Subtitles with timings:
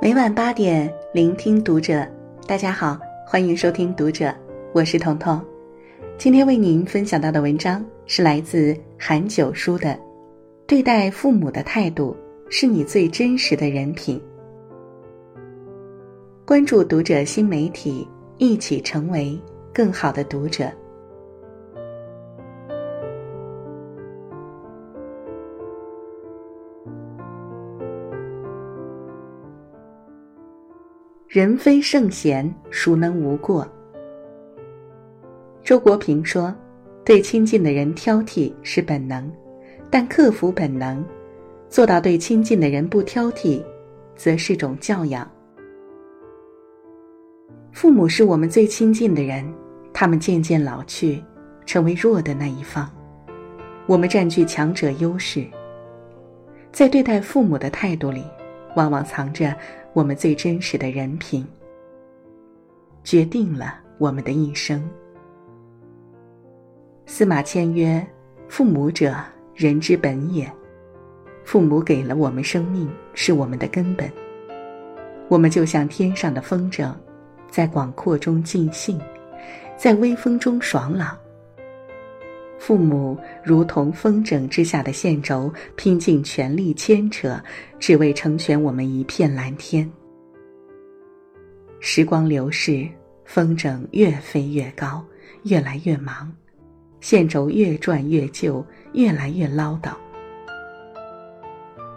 [0.00, 2.06] 每晚八点，聆听读者。
[2.46, 4.32] 大家好，欢迎收听读者，
[4.72, 5.44] 我是彤彤。
[6.16, 9.88] 今天为您分享到的文章是来自韩九书的
[10.68, 12.16] 《对待父母的态度
[12.48, 14.22] 是你最真实的人品》。
[16.46, 19.36] 关注读者新媒体，一起成为
[19.74, 20.70] 更好的读者。
[31.28, 33.70] 人非圣贤，孰能无过？
[35.62, 36.56] 周国平说
[37.04, 39.30] ：“对亲近的人挑剔是本能，
[39.90, 41.04] 但克服本能，
[41.68, 43.62] 做到对亲近的人不挑剔，
[44.16, 45.30] 则是种教养。”
[47.72, 49.46] 父母是我们最亲近的人，
[49.92, 51.22] 他们渐渐老去，
[51.66, 52.90] 成为弱的那一方，
[53.86, 55.44] 我们占据强者优势。
[56.72, 58.24] 在对待父母的态度里，
[58.76, 59.54] 往往藏着。
[59.92, 61.46] 我们最真实的人品，
[63.02, 64.88] 决定了我们的一生。
[67.06, 68.06] 司马迁曰
[68.48, 69.16] ：“父母者，
[69.54, 70.50] 人之本也。
[71.42, 74.12] 父母给了我们生命，是我们的根本。
[75.28, 76.92] 我们就像天上的风筝，
[77.50, 79.00] 在广阔中尽兴，
[79.76, 81.16] 在微风中爽朗。
[82.58, 87.40] 父母如同风筝之下的线轴，拼尽全力牵扯，
[87.78, 89.90] 只为成全我们一片蓝天。”
[91.80, 92.86] 时光流逝，
[93.24, 95.04] 风筝越飞越高，
[95.44, 96.26] 越来越忙；
[97.00, 99.92] 线轴越转越旧，越来越唠叨。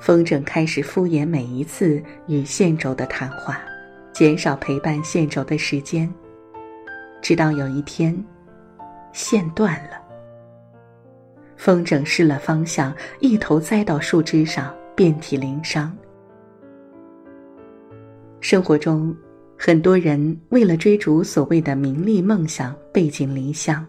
[0.00, 3.60] 风筝开始敷衍每一次与线轴的谈话，
[4.12, 6.12] 减少陪伴线轴的时间，
[7.22, 8.16] 直到有一天，
[9.12, 9.97] 线断了。
[11.58, 15.94] 风筝失了方向，一头栽到树枝上，遍体鳞伤。
[18.40, 19.14] 生活中。
[19.60, 23.84] 很多人为了追逐所谓的名利梦想，背井离乡，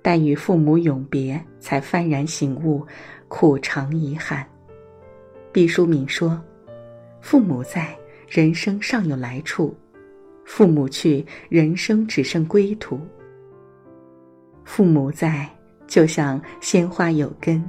[0.00, 2.82] 待与父母永别，才幡然醒悟，
[3.28, 4.42] 苦尝遗憾。
[5.52, 6.42] 毕淑敏说
[7.20, 7.94] ：“父母在，
[8.26, 9.74] 人生尚有来处；
[10.46, 12.98] 父母去，人生只剩归途。
[14.64, 15.46] 父母在，
[15.86, 17.62] 就像鲜花有根，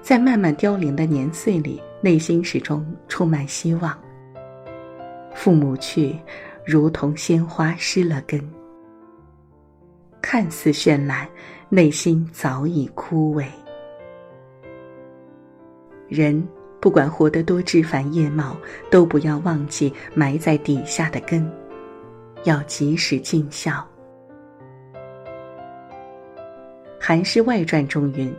[0.00, 3.96] 在慢慢凋零的年岁里，内心始终充满希望。
[5.34, 6.16] 父母去。”
[6.64, 8.40] 如同鲜花失了根，
[10.20, 11.28] 看似绚烂，
[11.68, 13.44] 内心早已枯萎。
[16.08, 16.40] 人
[16.80, 18.56] 不管活得多枝繁叶茂，
[18.92, 21.50] 都不要忘记埋在底下的根，
[22.44, 23.72] 要及时尽孝。
[27.12, 28.34] 《韩诗外传》中云：“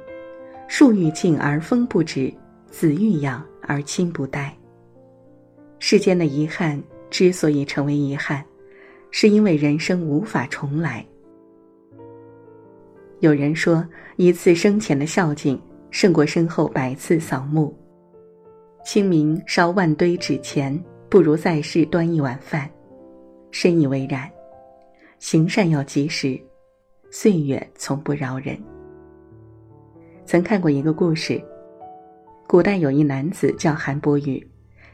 [0.68, 2.34] 树欲静而风不止，
[2.72, 4.52] 子欲养而亲不待。”
[5.78, 6.82] 世间的遗憾。
[7.12, 8.44] 之所以成为遗憾，
[9.12, 11.06] 是因为人生无法重来。
[13.20, 15.62] 有人说，一次生前的孝敬
[15.92, 17.72] 胜过身后百次扫墓。
[18.84, 22.68] 清明烧万堆纸钱，不如在世端一碗饭。
[23.52, 24.28] 深以为然。
[25.20, 26.42] 行善要及时，
[27.16, 28.57] 岁月从不饶人。
[30.25, 31.40] 曾看过一个故事，
[32.47, 34.44] 古代有一男子叫韩伯宇。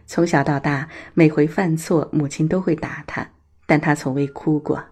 [0.06, 3.25] 从小到大，每回犯错，母亲都会打他，
[3.66, 4.84] 但他从未哭过。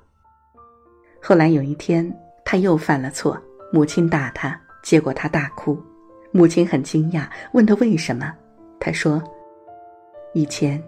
[1.21, 2.09] 后来有一天，
[2.45, 3.37] 他又犯了错，
[3.73, 5.77] 母亲打他，结果他大哭。
[6.31, 8.33] 母亲很惊讶，问他为什么。
[8.79, 9.21] 他说
[10.33, 10.81] ：“以前